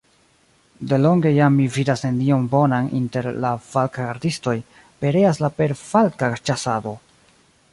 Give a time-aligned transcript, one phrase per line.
[0.91, 4.57] De longe jam mi vidas nenion bonan inter la falkgardistoj,
[5.05, 6.97] pereas la perfalka ĉasado!